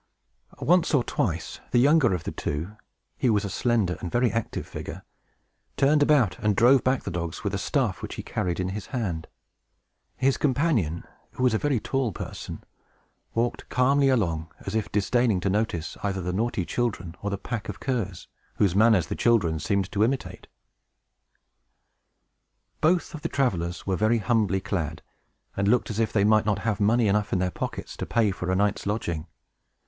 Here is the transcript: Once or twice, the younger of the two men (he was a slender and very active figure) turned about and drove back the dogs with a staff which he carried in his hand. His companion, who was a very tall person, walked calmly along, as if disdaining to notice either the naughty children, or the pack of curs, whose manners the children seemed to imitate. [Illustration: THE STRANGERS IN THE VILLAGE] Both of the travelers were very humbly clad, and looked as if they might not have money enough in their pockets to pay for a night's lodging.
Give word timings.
Once 0.61 0.95
or 0.95 1.03
twice, 1.03 1.59
the 1.69 1.77
younger 1.77 2.15
of 2.15 2.23
the 2.23 2.31
two 2.31 2.61
men 2.69 2.77
(he 3.19 3.29
was 3.29 3.45
a 3.45 3.51
slender 3.51 3.97
and 4.01 4.11
very 4.11 4.31
active 4.31 4.65
figure) 4.65 5.03
turned 5.77 6.01
about 6.01 6.39
and 6.39 6.55
drove 6.55 6.83
back 6.83 7.03
the 7.03 7.11
dogs 7.11 7.43
with 7.43 7.53
a 7.53 7.59
staff 7.59 8.01
which 8.01 8.15
he 8.15 8.23
carried 8.23 8.59
in 8.59 8.69
his 8.69 8.87
hand. 8.87 9.27
His 10.17 10.37
companion, 10.37 11.03
who 11.33 11.43
was 11.43 11.53
a 11.53 11.59
very 11.59 11.79
tall 11.79 12.11
person, 12.11 12.63
walked 13.35 13.69
calmly 13.69 14.09
along, 14.09 14.51
as 14.61 14.73
if 14.73 14.91
disdaining 14.91 15.39
to 15.41 15.51
notice 15.51 15.95
either 16.01 16.19
the 16.19 16.33
naughty 16.33 16.65
children, 16.65 17.15
or 17.21 17.29
the 17.29 17.37
pack 17.37 17.69
of 17.69 17.79
curs, 17.79 18.27
whose 18.55 18.75
manners 18.75 19.05
the 19.05 19.13
children 19.13 19.59
seemed 19.59 19.91
to 19.91 20.03
imitate. 20.03 20.47
[Illustration: 22.81 22.81
THE 22.81 22.81
STRANGERS 22.81 22.81
IN 22.81 22.81
THE 22.81 22.87
VILLAGE] 22.87 22.97
Both 22.97 23.13
of 23.13 23.21
the 23.21 23.29
travelers 23.29 23.85
were 23.85 24.07
very 24.07 24.17
humbly 24.17 24.61
clad, 24.61 25.03
and 25.55 25.67
looked 25.67 25.91
as 25.91 25.99
if 25.99 26.11
they 26.11 26.23
might 26.23 26.47
not 26.47 26.57
have 26.65 26.79
money 26.79 27.07
enough 27.07 27.31
in 27.31 27.37
their 27.37 27.51
pockets 27.51 27.95
to 27.97 28.07
pay 28.07 28.31
for 28.31 28.49
a 28.49 28.55
night's 28.55 28.87
lodging. 28.87 29.27